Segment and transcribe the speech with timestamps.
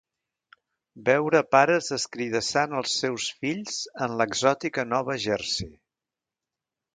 [1.09, 3.77] Veure pares escridassant els seus fills
[4.07, 5.71] en l'exòtica Nova Jersey?